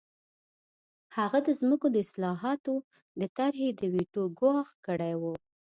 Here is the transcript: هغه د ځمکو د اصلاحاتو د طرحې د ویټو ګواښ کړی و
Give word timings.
هغه 1.17 1.39
د 1.47 1.49
ځمکو 1.59 1.87
د 1.91 1.95
اصلاحاتو 2.05 2.73
د 3.19 3.21
طرحې 3.37 3.67
د 3.79 3.81
ویټو 3.93 4.23
ګواښ 4.39 4.69
کړی 4.87 5.13
و 5.21 5.23